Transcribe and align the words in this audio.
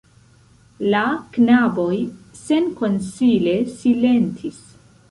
La 0.93 1.01
knaboj 1.35 1.99
senkonsile 2.41 3.55
silentis. 3.79 4.63